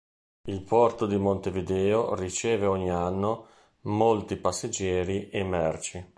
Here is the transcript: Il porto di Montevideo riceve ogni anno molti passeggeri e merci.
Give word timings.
Il 0.47 0.63
porto 0.63 1.05
di 1.05 1.15
Montevideo 1.15 2.15
riceve 2.15 2.65
ogni 2.65 2.89
anno 2.89 3.45
molti 3.81 4.35
passeggeri 4.35 5.29
e 5.29 5.43
merci. 5.43 6.03